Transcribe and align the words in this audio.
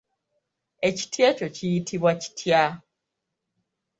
Ekiti 0.87 1.19
ekyo 1.29 1.47
kiyitibwa 1.55 2.11
kitya? 2.21 2.63